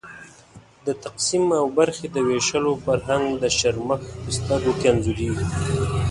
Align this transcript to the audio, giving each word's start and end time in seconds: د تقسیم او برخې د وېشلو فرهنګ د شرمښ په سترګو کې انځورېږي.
د 0.85 0.87
تقسیم 1.03 1.45
او 1.59 1.65
برخې 1.77 2.07
د 2.11 2.17
وېشلو 2.27 2.71
فرهنګ 2.85 3.25
د 3.43 3.45
شرمښ 3.57 4.03
په 4.21 4.29
سترګو 4.37 4.71
کې 4.79 4.87
انځورېږي. 4.91 5.45